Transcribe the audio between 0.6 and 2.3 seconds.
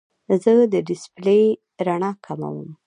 د ډیسپلې رڼا